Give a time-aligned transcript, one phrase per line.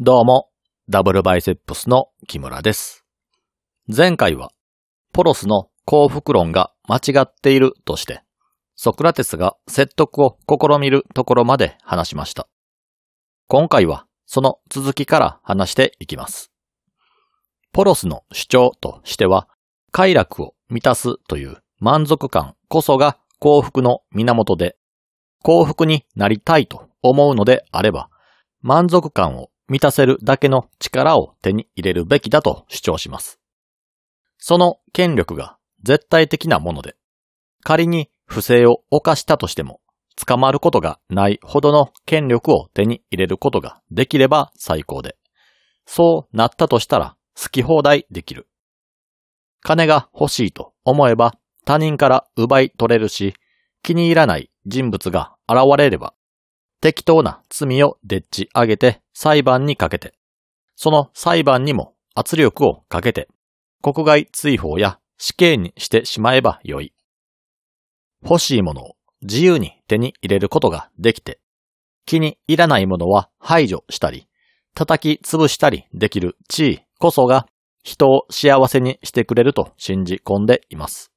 [0.00, 0.48] どうも、
[0.88, 3.04] ダブルバイセップスの木村です。
[3.94, 4.50] 前回は、
[5.12, 8.22] ポロスの幸福論が間違っているとして、
[8.74, 12.48] ソクラテスが説得を試みるところまで話しました。
[13.48, 16.50] 今回は、その続きから話していきます。
[17.70, 19.46] ポロスの主張としては、
[19.90, 24.78] 快楽を満たすという満足感こそが幸福の源で、
[25.42, 28.08] 幸福になりたいと思うのであれば、
[28.62, 33.40] 満足感を満たせるだけの力を手に入れるべきだと主張します。
[34.38, 36.96] その権力が絶対的なもので、
[37.62, 39.80] 仮に不正を犯したとしても、
[40.16, 45.16] 捕まることがないほどの権力を手に入れることができれば最高で、
[45.86, 48.48] そうなったとしたら好き放題できる。
[49.60, 51.34] 金が欲しいと思えば
[51.64, 53.34] 他人から奪い取れるし、
[53.82, 56.14] 気に入らない人物が現れれば、
[56.82, 60.14] 適当な罪をでっち上げて裁判にかけて、
[60.74, 63.28] その裁判にも圧力をかけて、
[63.82, 66.92] 国外追放や死刑にしてしまえばよい。
[68.24, 71.38] 欲しいものを自由に手に入れることができて、
[72.04, 74.26] 気に入らないものは排除したり、
[74.74, 77.46] 叩き潰したりできる地位こそが
[77.84, 81.12] 人を幸せにしてくれると信じ込んでいます。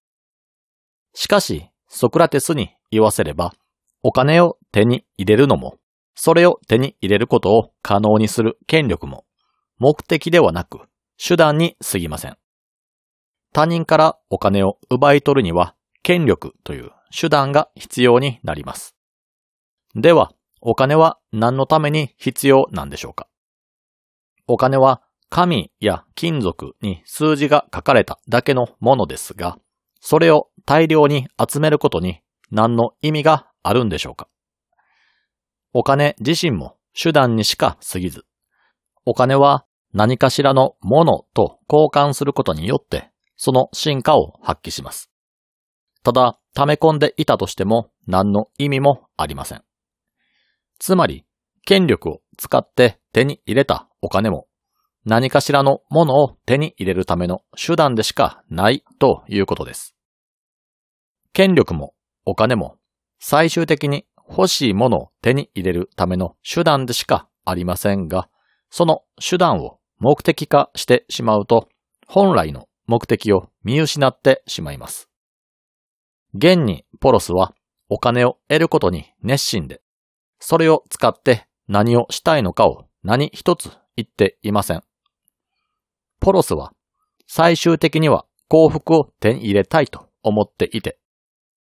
[1.16, 3.56] しかし、ソクラテスに言わせれば、
[4.08, 5.80] お金を手に入れるのも、
[6.14, 9.25] それを手に入れることを可能にする権力も、
[9.80, 10.81] 目的ではなく、
[11.17, 12.38] 手段に過ぎません。
[13.52, 18.95] 他人からお金を奪い取るには、権力という手段が必要になります。
[19.95, 23.28] では、お金は何のために必要なんでしょうか？
[24.45, 29.58] お金は紙や金属に数字が書かれただけのものですが、
[30.00, 32.20] それを大量に集めることに
[32.52, 34.27] 何の意味があるんでしょうか？
[35.73, 38.25] お金自身も手段にしか過ぎず、
[39.05, 45.09] お金は何かしらのものと交換することによって、その進化を発揮します。
[46.04, 49.64] ただ、溜め込んでいたとしても何の意味もありません。
[50.80, 51.25] つまり、
[51.65, 54.48] 権力を使って手に入れたお金も、
[55.04, 59.95] 何かしらのものを手に入れるための手段でしかないということです。
[61.33, 61.93] 権力も
[62.25, 62.77] お金も
[63.27, 68.30] 最終的に欲しいものを手に入れるための手段でしかありませんが、
[68.69, 71.67] その手段を目的化してしまうと、
[72.05, 75.09] 本来の目的を見失ってしまいます。
[76.36, 77.55] 現にポロスは
[77.89, 79.81] お金を得ることに熱心で、
[80.39, 84.83] それを使って何をしたいのかを何一つ言っていません。
[86.19, 86.73] ポロスは
[87.25, 90.99] 最終的には幸福を手に入れたいと思っていて、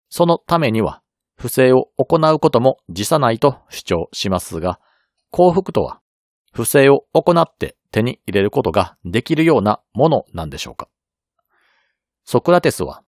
[0.10, 1.03] そのためには
[1.36, 4.80] 不正を行うことも辞さないと主張しますが、
[5.32, 6.00] 幸福とは
[6.52, 10.88] 不正を行って手に入れることができるようなものなんでしょうか。
[12.24, 13.04] ソクラテスは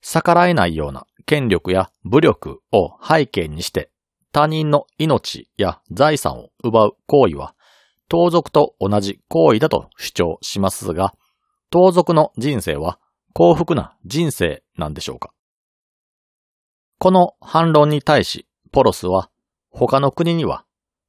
[0.00, 3.90] 逆らえないような権力や武力を背景にして
[4.32, 7.54] 他人の命や財産を奪う行為は
[8.08, 11.14] 盗賊と同じ行為だと主張しますが、
[11.70, 12.98] 盗賊の人生は
[13.32, 15.32] 幸福な人生なんでしょうか。
[16.98, 19.30] この反論に対し、ポロスは、
[19.70, 20.64] 他の国には、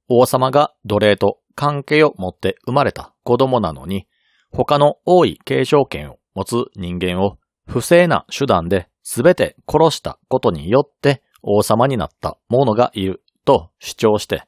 [0.10, 4.08] 王様が奴隷と関係を持って生まれた子供なのに、
[4.52, 7.38] 他の多い継承権を持つ人間を
[7.68, 14.44] 不正な手段で全て殺したことによって王様になった者がいると主張して、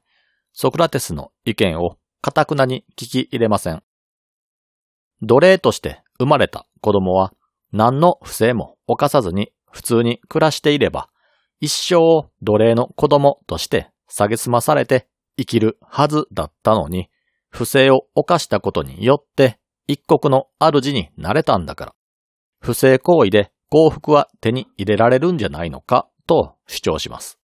[0.53, 3.81] ソクラテスの意見を堅くなに聞き入れません。
[5.22, 7.33] 奴隷として生まれた子供は
[7.72, 11.09] 何の不正も犯さずに普通に暮らしていれば、
[11.59, 17.09] 一生を奴隷の子供として蔑まされて生きるはずだったのに、
[17.50, 21.96] 不正を犯したことによって一国の主になれたんだから、
[22.59, 27.40] 不正行為で幸福は手に入れられるんじゃないのかと主張します。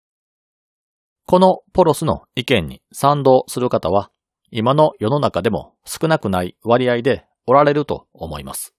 [1.26, 4.10] このポロスの意見に賛同する方は、
[4.50, 8.74] 今の世の中でも少なくない割合でおられると思います。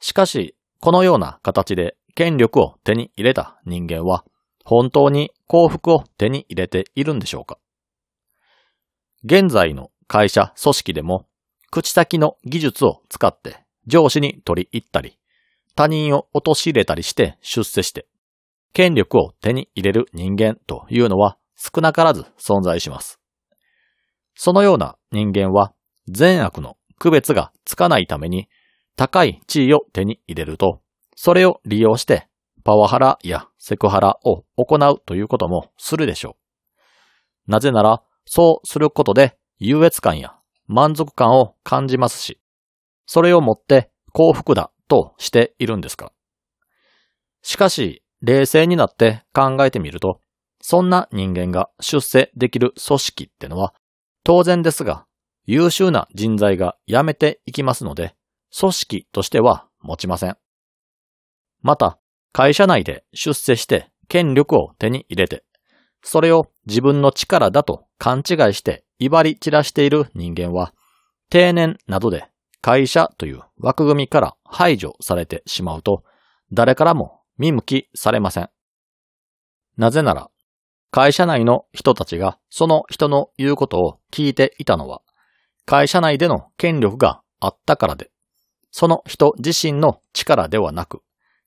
[0.00, 4.24] しかし、このような形で権力を手に入れた人間は、
[4.64, 7.58] 本当に幸福を手に入れているんでしょうか？
[9.24, 11.26] 現在の会社組織でも、
[11.70, 15.18] 口先の技術を使って上司に取り入ったり、
[15.74, 18.06] 他人を陥れたりして出世して、
[18.74, 23.18] 権力を手に入れる人間というのは少なからず存在します。
[24.34, 25.72] そのような人間は
[26.08, 28.48] 善悪の区別がつかないために
[28.96, 30.81] 高い地位を手に入れると、
[31.14, 32.28] それを利用して
[32.64, 36.36] パワハラやセクハラを行うということもするでしょ
[37.46, 37.50] う。
[37.50, 40.36] なぜなら、そうすることで優越感や
[40.66, 42.40] 満足感を感じますし、
[43.06, 46.12] それをもって幸福だとしているんですから。
[47.42, 50.20] しかし、冷静になって考えてみると、
[50.60, 53.74] そんな人間が出世できる組織ってのは、
[54.22, 55.06] 当然ですが、
[55.44, 58.14] 優秀な人材が辞めていきますので、
[58.56, 60.36] 組織としては持ちません。
[61.62, 61.98] また、
[62.32, 65.44] 会社内で出世して権力を手に入れて、
[66.02, 70.74] それを自分の力だと勘違いして威張り散らしている人間は、
[71.30, 72.28] 定年などで
[72.60, 76.04] 会社という枠組みから排除されてしまうと、
[76.52, 78.50] 誰からも見向きされません。
[79.76, 80.30] なぜなら、
[80.90, 85.00] 会社内の人たちがその人の言うことを聞いていたのは、
[85.64, 88.10] 会社内での権力があったからで、
[88.70, 91.02] その人自身の力ではなく、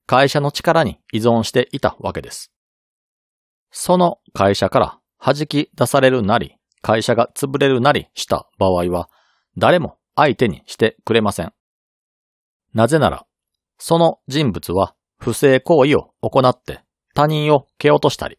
[0.08, 2.52] 会社の力に依存していたわけです。
[3.72, 9.10] その会社から弾き出されるなり、会社が潰れるなりした場合は、
[9.58, 11.54] 誰も相手にしてくれません。
[12.74, 13.26] なぜなら、
[13.78, 16.82] その人物は不正行為を行って
[17.14, 18.38] 他人を蹴落としたり、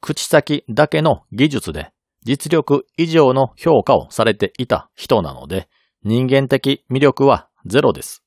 [0.00, 1.92] 口先だけの技術で
[2.24, 5.68] 実力以上の評価をされていた人なので、
[6.02, 8.22] 人間的魅力はゼロです。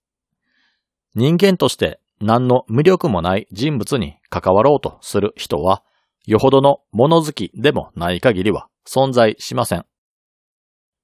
[1.14, 5.84] 人間として何の魅力もない人物に関わろうとする人は、
[6.26, 9.86] よほどの物好きでもない限りは存在しません。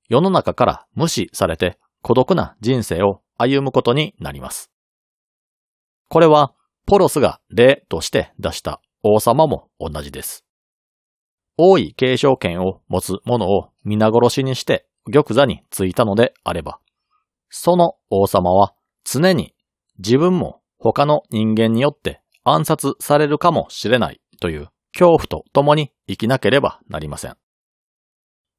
[0.09, 4.71] 世の中から無視されて孤独な人生を歩むことになります。
[6.09, 6.53] これは
[6.85, 10.45] ポロスが例として出した王様も同じです。
[11.57, 16.79] 王位継承権を持つ者を皆殺しにして玉座についたのであれば、
[17.49, 18.73] その王様は
[19.03, 19.53] 常に
[19.99, 27.37] 自分も他の人間によって暗殺されるかもしれないという恐怖と共に生きなければなりません。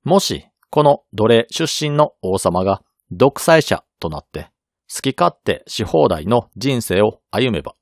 [0.04, 4.50] もし、この奴隷出身の王様が独裁者となって
[4.92, 7.74] 好き勝手し放題の人生を歩めば、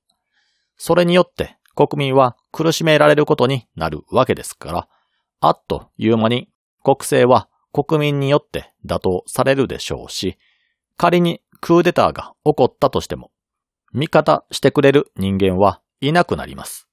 [0.76, 4.88] それによって国民は苦しめられることになるわけですから、
[5.40, 6.48] あっという間に
[6.82, 10.36] 国政は国民によって打倒されるでしょうし、
[10.96, 13.30] 仮にクーデターが起こったとしても、
[13.92, 16.88] 味方してくれる人間はいなくなります。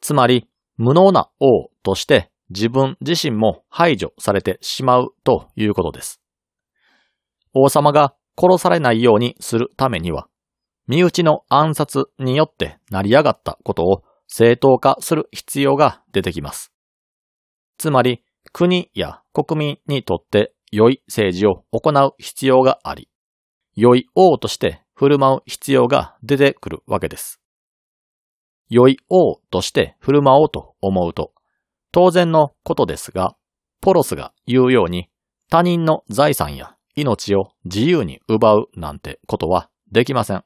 [0.00, 6.20] つまり、無能な王として自分自身も排除されてしまうということです。
[7.54, 10.28] 王様が殺されないようにするためには、
[10.86, 16.72] 身内の暗殺によって成り上がったことを正当化する必要が出てきます。
[17.78, 18.22] つまり、
[18.52, 23.08] 国や国民にとって良い政治を行う必要があり、
[23.74, 27.38] 良い王として振る舞う必要が出てくるわけです。
[28.70, 31.32] 良い王として振る舞おうと思うと、
[31.92, 33.36] 当然のことですが、
[33.82, 35.10] ポロスが言うように
[35.50, 40.44] 他人の財産や命を自由に奪うなんてことはできません。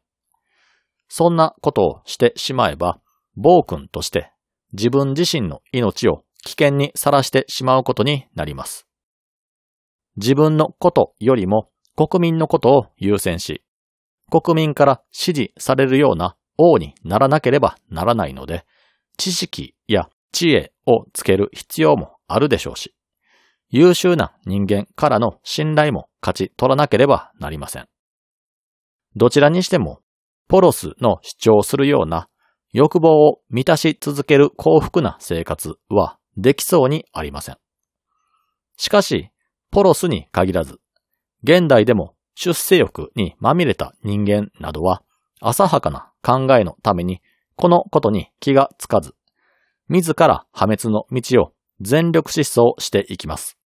[1.08, 3.00] そんなことをしてしまえば、
[3.36, 4.32] 暴君として
[4.72, 8.88] 自分自身の命を危険にさらしてしまうことになります。
[10.16, 13.62] 自分のことよりも国民のことを優先し、
[14.30, 18.64] 国民から支持されるような王にならなければならないので、
[19.16, 22.94] 知識や知恵をつける必要もあるでしょうし、
[23.68, 27.86] 優秀な人間からの信頼も勝ち取らなければなりません。
[29.16, 30.00] どちらにしても、
[30.48, 32.28] ポロスの主張するような
[32.72, 37.56] 欲望を満たし続ける幸福な生活はできそうにありません。
[38.76, 39.30] しかし、
[39.70, 40.80] ポロスに限らず、
[41.42, 45.02] 現代でも出世欲にまみれた人間などは、
[45.40, 47.20] 浅はかな考えのために、
[47.56, 49.14] このことに気がつかず、
[49.88, 53.58] 自ら破滅の道を全力疾走していきます。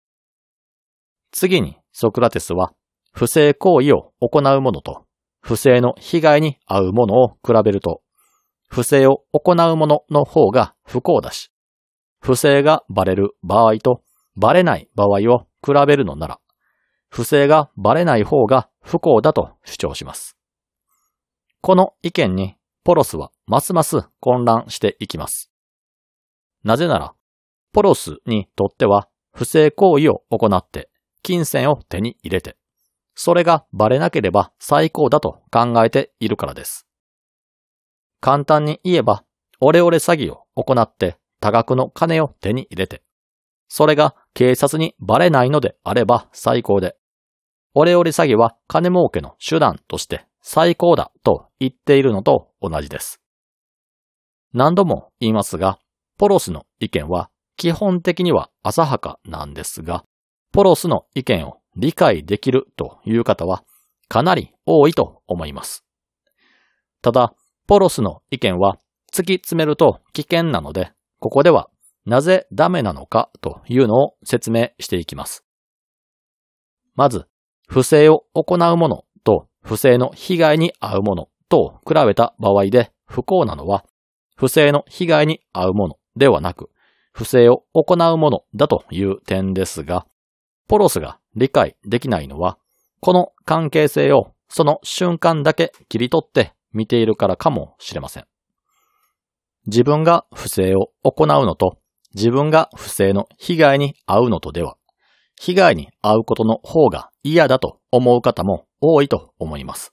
[1.31, 2.73] 次に、ソクラテスは、
[3.13, 5.05] 不正行為を行う者と、
[5.41, 8.03] 不正の被害に遭う者を比べると、
[8.69, 11.51] 不正を行う者の方が不幸だし、
[12.21, 14.03] 不正がバレる場合と
[14.37, 16.41] バレない場合を比べるのなら、
[17.13, 20.39] 不正がバレない方が不幸だと主張します。
[21.61, 25.53] この意見にポロスはますます混乱していきます。
[26.65, 27.13] なぜなら、
[27.75, 30.89] ポロスにとっては不正行為を行って
[31.23, 32.57] 金銭を手に入れて、
[33.15, 36.87] それがバレなければ最高だと考えているからです。
[38.23, 39.23] 簡単に言えば、
[39.61, 43.03] オレオレ詐欺を行って多額の金を手に入れて、
[43.69, 46.97] それが警察にバレないのであれば最高で、
[47.75, 53.21] オレオレ詐欺は金儲けの手段として最高だと言っているのと同じです。
[54.53, 55.79] 何度も言いますが、
[56.19, 60.05] ポロスの意見は基本的には浅はかなんですが、
[60.53, 63.65] ポロスの意見を理解できるという方は
[64.09, 65.85] かなり多いと思います。
[67.01, 67.35] ただ、
[67.67, 68.77] ポロスの意見は
[69.13, 71.71] 突き詰めると危険なので、ここでは
[72.05, 75.47] なぜダメなのかというのを説明していきます。
[76.95, 77.27] まず、
[77.73, 83.87] 不正を行うものと不正の被害に遭うものと比べた場合で不幸なのは、
[84.37, 86.69] 不正の被害に遭うものではなく、
[87.15, 90.07] 不正を行うものだという点ですが、
[90.69, 92.59] ポロスが理解できないのは、
[93.01, 98.27] この関係性をその瞬間だけ切り取って見ているからかもしれません。
[99.67, 101.79] 自分が不正を行うのと
[102.15, 104.77] 自分が不正の被害に遭うのとでは、
[105.41, 109.93] 被害に遭うことの方が嫌だと思う方も多いと思います。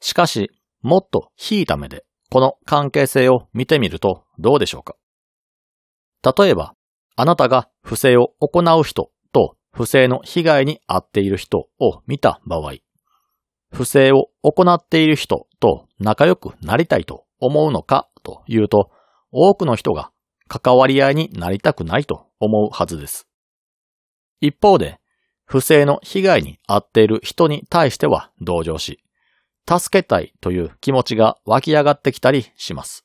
[0.00, 0.50] しかし、
[0.82, 4.94] もっと引いた目でこの関係性を見てみるとどうでしょうか？
[6.36, 6.74] 例えば、
[7.16, 12.74] あなたが不正を行う人と不正の被害に遭っている人を見た場合、
[13.72, 18.90] 不正を行っている人と仲良くなりたいと思うのかというと、
[19.32, 20.10] 多くの人が
[20.48, 23.25] 関わり合いになりたくないと思うはずです。
[24.40, 24.98] 一方で、
[25.44, 29.02] 不正の被害に遭っている人に対しては同情し、
[29.68, 33.04] 助けたいという気持ちが湧き上がってきたりします。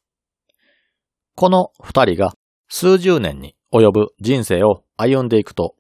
[1.36, 2.34] この二人が
[2.68, 5.76] 数十年に及ぶ人生を歩んでいくと、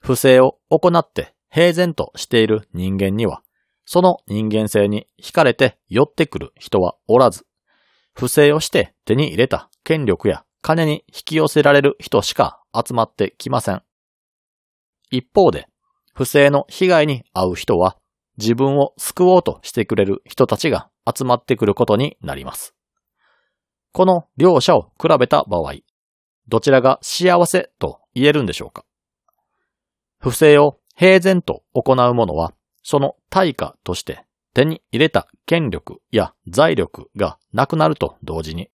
[0.00, 3.42] 不正を行って平然としている人間には、
[3.84, 7.46] その人間性に惹かれて寄ってくる人はおらず、
[8.14, 13.82] 不正をして手に入れた権力や金に引き寄せられる人しか集まってきません。
[15.10, 15.66] 一方で、
[16.14, 17.96] 不正の被害に遭う人は
[18.38, 22.74] 自分を救おうとしてくれる人たちが集まってくることになります。
[23.92, 25.74] この両者を比べた場合、
[26.48, 28.84] どちらが幸せと言えるんでしょうか？
[30.18, 38.70] 不正を平然と行う者は、その対価として手に入れた権力や財力がなくなると同時に、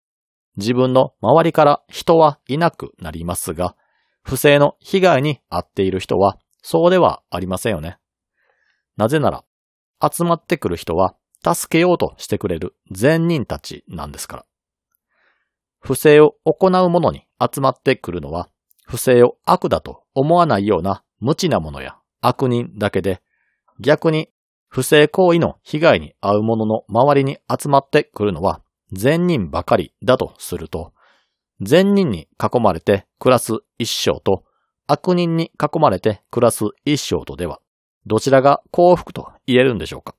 [0.57, 3.75] 自分の周りから人はいなくなりますが、
[4.23, 7.97] 不正の被害に遭っている人はそうではありませんよね。
[8.97, 9.43] なぜなら、
[10.01, 14.45] 集まってくる人は助けようとしてくれる善人たちなんですから。
[15.79, 18.49] 不正を行う者に集まってくるのは、
[18.85, 23.21] 不正を悪だと思わないような無知な者や悪人だけで、
[23.79, 24.29] 逆に
[24.67, 28.61] 不正行為の被害に遭う者の周りに集まってくるのは
[28.91, 30.93] 善人ばかりだとすると、
[31.61, 34.43] 善人に囲まれて暮らす一生と
[34.87, 37.59] 悪人に囲まれて暮らす一生とでは、
[38.05, 40.15] どちらが幸福と言えるんでしょうか？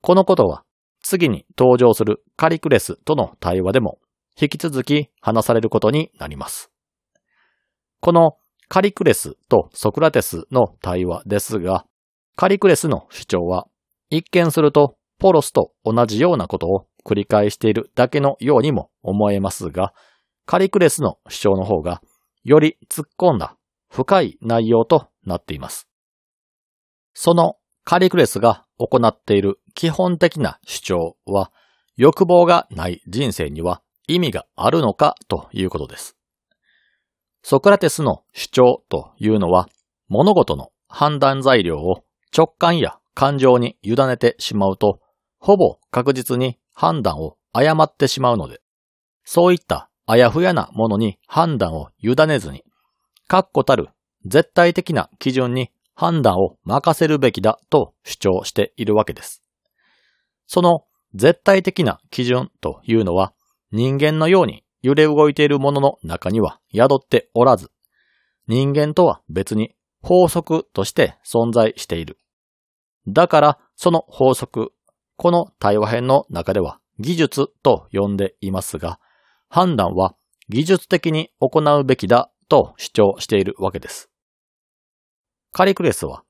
[0.00, 0.64] このことは
[1.02, 3.98] 次に登場するカリクレスとの対話でも
[4.40, 6.70] 引き続き話されることになります。
[8.00, 8.38] この
[8.68, 11.84] カリクレスとソクラテスの対話ですが、
[12.36, 13.66] カリクレスの主張は
[14.08, 19.92] 一見するとポロスと同じようなことを繰り返しているだけのようにも思えますが、
[20.46, 22.02] カリクレスの主張の方が、
[22.42, 23.56] より突っ込んだ
[23.90, 25.88] 深い内容となっています。
[27.14, 31.52] そのカリクレスが行っている基本的な主張は、
[31.96, 36.16] 欲望がない人生には意味があるのかということです。
[37.42, 39.68] ソクラテスの主張というのは、
[40.08, 42.04] 物事の判断材料を
[42.36, 45.00] 直感や感情に委ねてしまうと、
[45.38, 48.60] ほぼ確実に判断を誤ってしまうので、
[49.24, 52.64] そういったあやふやなものに判断を委ねずに、
[53.28, 53.88] 確固たる
[54.26, 59.42] 絶対的な基準に判断を任せるべきだと主張しているわけです。
[60.46, 60.84] その
[61.14, 63.32] 絶対的な基準というのは
[63.70, 67.70] 人間のように揺れ動いているものの中には宿っておらず、
[68.48, 72.18] 人間とは別に法則として存在している。
[73.06, 74.72] だからその法則
[75.20, 78.98] この対話編の中では技術と呼んでいますが、
[79.50, 80.14] 判断は
[80.48, 84.08] 技術的に行うべきだと主張しているわけです。
[85.52, 86.24] カリクレスは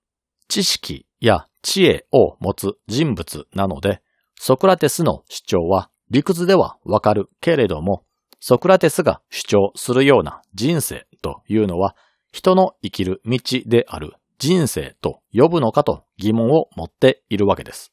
[0.49, 4.03] 知識や知恵を持つ人物なので、
[4.35, 8.03] ソクラテスの主張は理屈ではわかるけれども、
[8.41, 11.95] ソクラテスが主張するような人生というのは
[12.33, 17.93] 人の生きる道である人生と呼ぶのかと疑問を持っているわけです。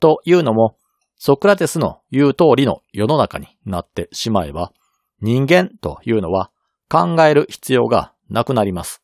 [0.00, 0.76] というのも、
[1.16, 4.72] ソクラテスの言う通りの世の中になってしまえば、
[5.20, 6.50] 人間というのは
[6.88, 9.02] 考える必要がなくなります。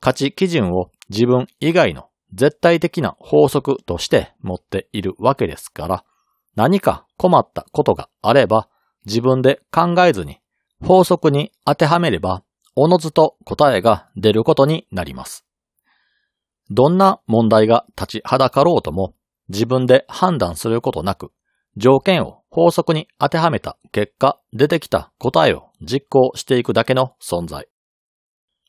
[0.00, 6.04] 価値基準を自分以外の絶対的な法則として持っているわけですから、
[6.54, 8.68] 何か困ったことがあれば
[9.06, 10.38] 自分で考えずに
[10.84, 12.42] 法則に当てはめれば
[12.76, 15.46] おのずと答えが出ることになります。
[16.70, 19.14] どんな問題が立ちはだかろうとも
[19.52, 21.30] 自分で判断することなく
[21.76, 27.66] 条件を法則に当てはめた結果出てきた答えを実行していくだけの存在。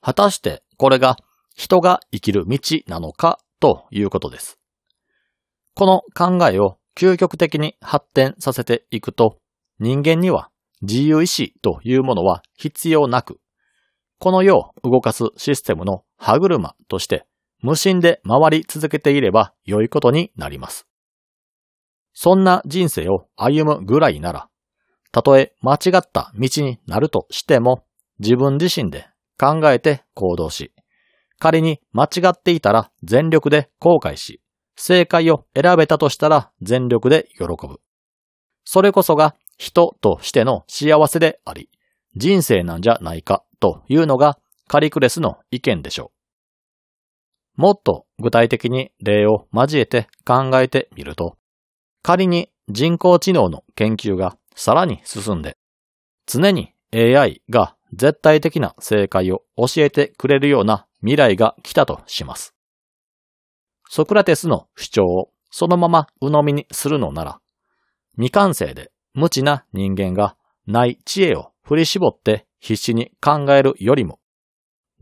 [0.01, 1.15] 果たしてこれが
[1.55, 4.59] 人が生きる道なのかということです。
[5.73, 9.39] この考えを究極的に発展させていくと
[9.79, 10.49] 人間には
[10.81, 13.39] 自由意志というものは必要なく、
[14.19, 17.25] この世を動かすシステムの歯車として
[17.63, 20.85] 無心で回り続けていれば良いことになります。
[22.13, 24.49] そんな人生を歩むぐらいなら、
[25.13, 27.85] たとえ間違った道になるとしても、
[28.19, 29.07] 自分自身で
[29.39, 30.73] 考えて行動し、
[31.39, 34.41] 仮に間違っていたら全力で後悔し、
[34.75, 37.79] 正解を選べたとしたら全力で喜ぶ。
[38.65, 41.69] それこそが人としての幸せであり、
[42.15, 46.12] 人生なんじゃないかというのがカリクレスの意見でしょう。
[47.55, 51.37] もっと具体的に例を交えて考えてみると、
[52.01, 55.57] 仮に人工知能の研究がさらに進んで、
[56.25, 62.55] 常に AI が絶対的な正解を教えてくれるような未来が来たとします。
[63.89, 67.39] ソクラテスの主張をそのまま鵜呑みにするのなら、
[68.15, 74.19] 未完成で無知な人間がない知恵を振り絞って必死に考えるよりも、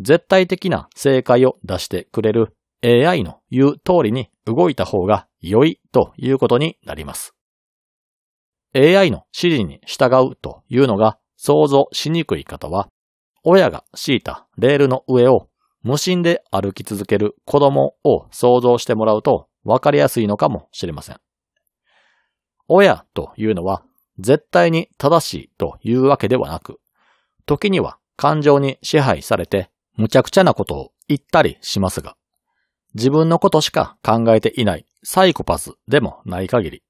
[0.02, 7.36] 絶対的な正解を出してくれる AI の言う通りに動いた方が良いということになります。
[8.76, 12.88] AI の指示に従うというのが想像しにくい方は、
[13.44, 15.50] 親が敷いたレールの上を
[15.84, 21.18] 無心で歩き続ける子供を想像してもらうと分かりやすいのかもしれません。
[22.68, 23.84] 親というのは
[24.20, 26.80] 絶対に正しいというわけではなく、
[27.46, 32.16] 時には感情に支配されて無茶苦茶なことを言ったりしますが、
[32.94, 36.84] 自分のことしか考えていないサイコパスでもない限り、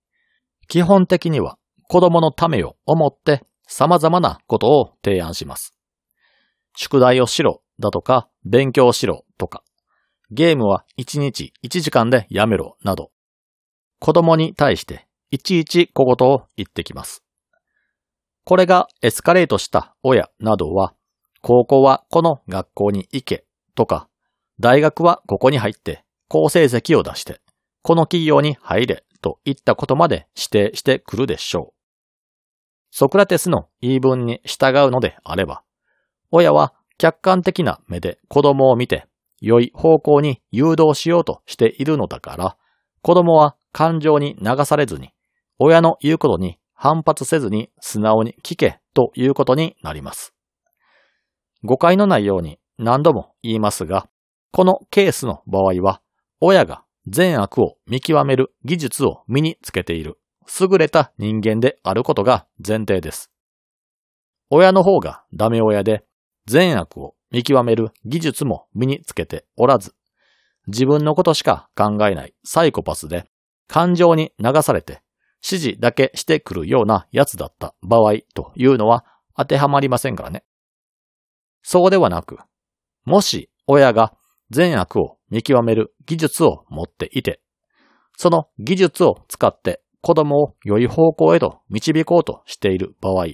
[0.67, 5.73] 基本的には子供のためを思って様々なことを提案します。
[6.76, 9.63] 宿題をしろだとか勉強しろとか、
[10.30, 13.12] ゲームは1日1時間でやめろなど、
[13.99, 17.23] 子供に対していちいち小言を言ってきます。
[18.43, 20.93] これがエスカレートした親などは、
[21.41, 24.08] 高校はこの学校に行けとか、
[24.60, 27.41] 大学はここに入って好成績を出して、
[27.82, 31.82] この企業に入れといったことまで指定してくるでしょう。
[32.91, 35.63] ソクラテスの言い分に従うのであれば、
[36.30, 39.08] 親は客観的な目で子供を見て、
[39.39, 42.58] 良い方向に誘導しようとしているのだから、
[43.01, 45.10] 子供は感情に流されずに、
[45.58, 50.36] 親の言うことに反発せずに素直に聞けということになります。
[51.63, 54.08] 誤解のないように何度も言いますが、
[54.52, 56.02] このケースの場合は、
[56.39, 60.17] 親が善悪を見極める技術を身につけている
[60.60, 63.32] 優れた人間であることが前提です。
[64.50, 66.04] 親の方がダメ親で
[66.45, 69.93] 善悪を見極める技術も身につけておらず、
[70.67, 73.26] 自分のことしか考えないサイコパスで
[73.67, 75.02] 感情に流されて
[75.43, 79.06] 指示だけしてくるようなやつだった場合というのは
[79.38, 80.43] 当てはまりませんからね。
[81.62, 82.38] そうではなく、
[83.06, 84.13] もし親が
[84.50, 87.41] 善悪を見極める技術を持っていて、
[88.17, 93.28] その技術を使って子供を良い方向へと導こうとしている場合、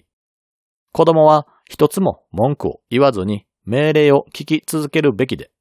[0.91, 5.51] 子供は一つも文句を言わずに命令を聞き続けるべきで、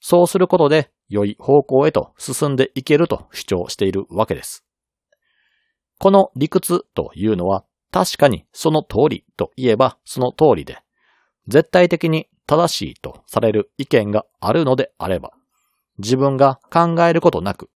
[0.00, 4.64] そうすることで良い方向へと進んでいけると主張しているわけです。
[5.98, 10.78] この理屈というのは確かにその通りと言えばその通りで、
[11.50, 15.32] 絶対的に正しいとされる意見があるのであれば、
[15.98, 17.68] 自分が考えることなく、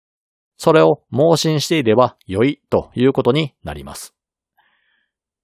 [0.57, 4.15] それを盲信していれば良いということになります。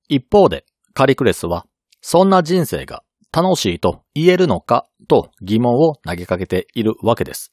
[0.08, 0.64] 一方で、
[0.94, 1.66] カリクレスは、
[2.00, 7.52] そんな人生が楽しいと言えるのかと疑問を投げかけているわけです。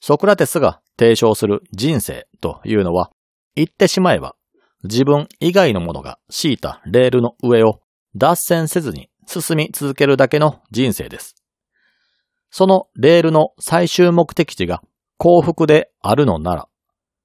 [0.00, 3.10] ソクラテスが提唱する人生というのは、
[3.54, 4.34] 言ってしまえば、
[4.82, 7.80] 自分以外のものが敷いたレールの上を
[8.16, 9.08] 脱線せずに
[9.40, 11.34] 進み続けるだけの人生です。
[12.50, 14.82] そのレールの最終目的地が
[15.16, 16.68] 幸福であるのなら、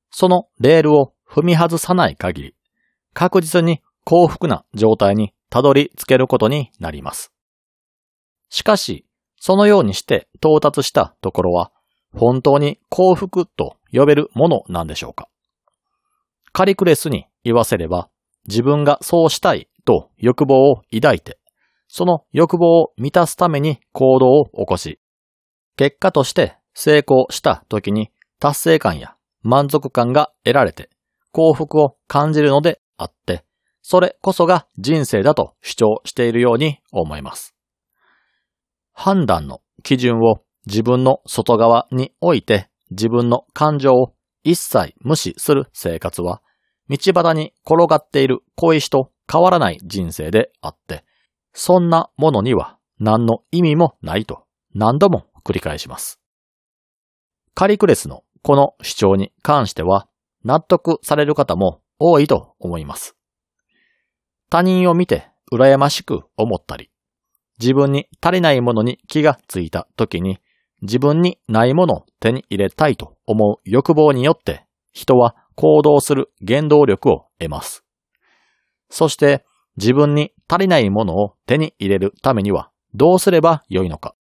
[0.10, 2.56] そのレールを踏み外さない限り、
[3.14, 7.34] 確実に幸福な状態にたどり着けることになります。
[8.50, 9.06] しかし、
[9.40, 11.72] そのようにして到達したところは、
[12.14, 15.28] 本当に幸福と呼べるものなんでしょうか
[16.54, 18.10] カリクレスに言わせれば、
[18.48, 21.38] 自分がそうしたいと欲望を抱いて、
[21.88, 25.00] その欲望を満たすために行動を起こし、
[25.76, 30.90] 結果として成功した時に達成感や満足感が得られて
[31.32, 33.46] 幸福を感じるのであって、
[33.82, 37.56] それこそが人生だと主張しているように思います。
[38.92, 46.42] 判断の基準を自分の外側に置いて自分の感情を一切無視する生活は、
[46.90, 51.04] 道端に転がっている小石と変わらない人生であって、
[51.60, 54.44] そんなものには何の意味もないと
[54.76, 56.22] 何度も繰り返します。
[57.56, 60.08] カリクレスのこの主張に関しては
[60.46, 63.16] 納得される方も多いと思います。
[64.52, 66.92] 他人を見て羨ましく思ったり、
[67.60, 70.38] 自分に足りないものに気がついた時に
[70.84, 77.84] 自分にないものを手に入れたいと思う欲望によって人は行動する原動力を得ます。
[78.92, 79.44] そして
[79.78, 84.16] 自分に足りないものを手に入れるためにはどうすればよいのか、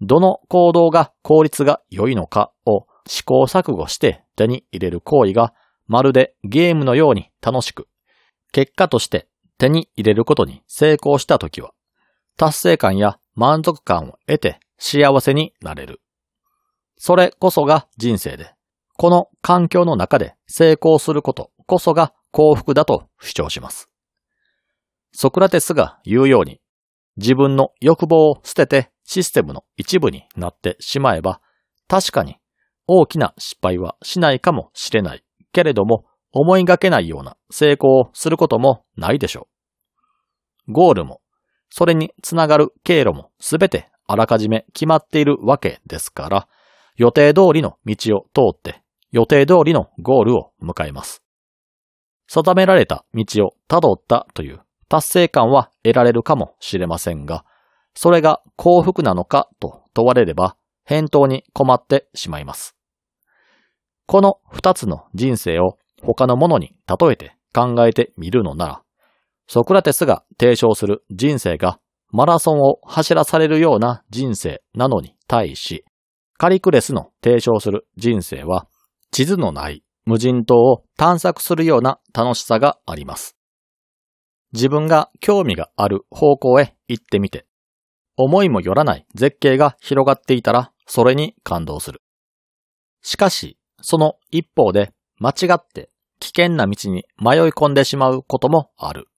[0.00, 5.52] どの行動が効率が良いのかを試行錯誤して手に入れる行為が
[5.86, 7.88] まるでゲームのように楽しく、
[8.52, 9.26] 結果として
[9.58, 11.72] 手に入れることに成功したときは、
[12.36, 16.00] 達成感や満足感を得て幸せになれる。
[16.96, 18.52] それこそが人生で、
[18.96, 23.88] この環境の中で成功することこそが幸福だと主張します。
[25.12, 26.60] ソクラテスが言うように、
[27.16, 31.40] 自分の欲望を捨ててシステムの一部になってしまえば、
[31.88, 32.36] 確かに
[32.86, 39.48] 大きな失敗はしないかもしれないけれども、思いがけないような成功をすることもないでしょ
[40.68, 40.72] う。
[40.72, 41.20] ゴールも、
[41.70, 46.48] それにつながる経路もすべてあらかじめ決まっているわけですから、
[46.96, 51.22] 予定通りの道を通って、予定通りのゴールを迎えます。
[52.26, 57.44] 定められた道を辿ったという達成感は得られるかもしれませんが、
[57.94, 62.76] それが幸福なのかと問われれば、返答に困ってしまいます。
[64.06, 68.82] この二つの人生を他のものに例えて考えてみるのなら、
[69.46, 75.84] ソクラテスが提唱する人生がマラソンを走らされるような人生なのに対し、
[76.38, 78.66] カリクレスの提唱する人生は、
[79.10, 83.37] 地図のない無人島を探索するような楽しさがあります。
[84.52, 87.46] 自分が興味がある方向へ行ってみて、
[88.16, 92.02] 思いもよらない絶景が広がっていたら、それに感動する。
[93.02, 99.08] しかし、その一方で間違って危険な道に迷い込んでしまうこともある。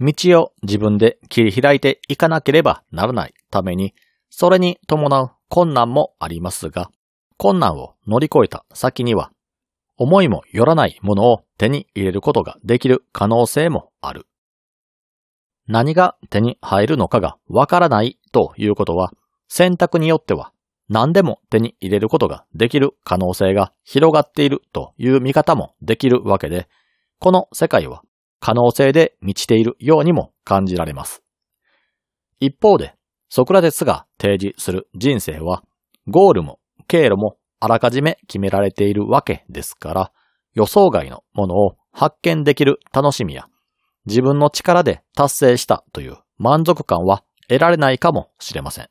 [0.00, 3.94] 道を自分で切り開いていかなければならないために、
[4.30, 6.90] それに伴う困難もありますが、
[7.36, 9.30] 困難を乗り越えた先には、
[9.96, 14.26] 思いもよらないものを手に入れることができる可能性もある。
[15.66, 19.12] 何が手に入るのかがわからないということは、
[19.48, 20.52] 選択によっては
[20.88, 26.68] 何でも手に入れることができる可能性が広がっているという見方もできるわけで、
[27.18, 28.02] この世界は
[28.40, 31.22] 可能性で満ちているようにも感じられます。
[32.40, 32.94] 一方で、
[33.28, 35.62] ソクラテスが提示する人生は、
[36.08, 40.12] ゴールも経路もあらかじめ決められているわけですから、
[40.52, 43.46] 予想外のものを発見できる楽しみや、
[44.04, 48.88] 自分の力で達成したという満足感は得られないかもしれません。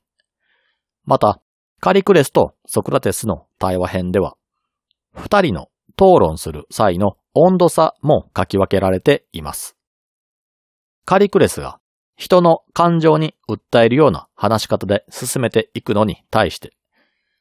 [1.04, 1.42] また、
[1.82, 4.38] カリクレスとソクラテスの対話編では、
[5.16, 9.76] 二人の討論する際の温度差も書き分けられています。
[11.04, 11.82] カリクレスが
[12.16, 16.72] 人の感情に訴えるような話し方で進めていくのに対して、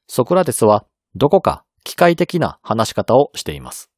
[0.08, 3.90] ソクラテスはどこか機械的な話し方をしています。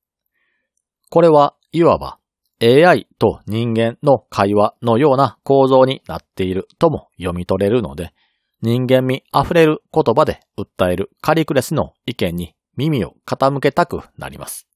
[1.11, 2.19] これはいわば
[2.63, 8.15] AI と人間の会話のような構造になっているとも読み取れるので、
[8.61, 14.69] 人間味溢れる言葉で訴えるカリクレスの意見に耳を傾けたくなります。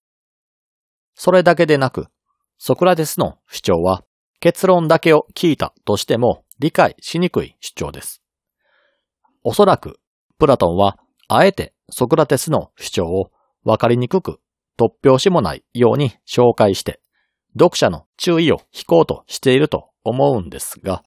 [1.14, 2.08] それだけでなく、
[2.58, 4.02] ソクラテスの主張は
[4.40, 8.20] 結論だけを聞いたとしても理解しにくい主張です。
[9.44, 10.00] おそらく、
[10.38, 13.30] プラトンはあえてソクラテスの主張を
[13.64, 14.40] わかりにくく
[14.78, 17.00] 突拍子もないように紹介して、
[17.58, 21.02] 読者の注意を引こうとしていると思うんですが、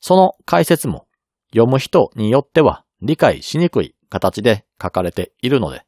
[0.00, 1.06] その解説も
[1.50, 5.84] 読む人によっては理解しにくい形で書かれているので、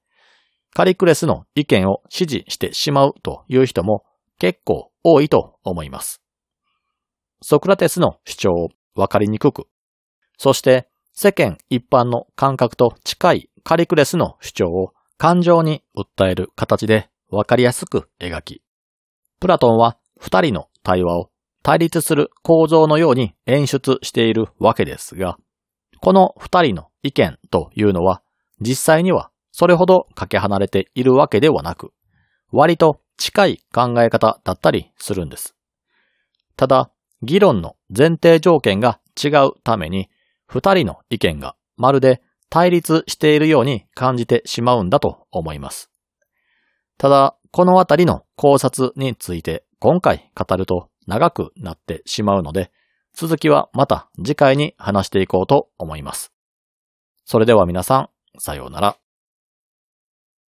[0.74, 4.04] カリクレスの意見を支持してしまうという人も
[4.38, 6.22] 結構多いと思います。
[7.42, 9.66] ソクラテスの主張をわかりにくく、
[10.38, 10.88] そして
[11.22, 18.62] 世間一般の感覚と近いカリクレスの主張を感情に訴える形でわかりやすく描き、
[19.38, 21.30] プラトンは二人の対話を
[21.62, 25.36] 対立する構造のように演出しているわけですが、
[26.00, 28.22] この二人の意見というのは
[28.58, 31.92] 実際にはそれほどかけ離れているわけではなく、
[32.50, 35.54] 割と近い考え方だったりするんです。
[36.56, 40.08] ただ、議論の前提条件が違うために、
[40.50, 45.92] 二人の意見がまるで対立しているように感じてしまうんだと思います。
[46.98, 52.72] ただ、このあたりの考察について今回語ると長くなってしまうので、
[53.14, 56.32] 続きはまた次回に話していこうと思います。
[57.24, 58.08] それでは皆さん、
[58.40, 58.96] さようなら。